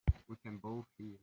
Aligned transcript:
We 0.27 0.35
can 0.37 0.57
both 0.57 0.87
hear. 0.97 1.19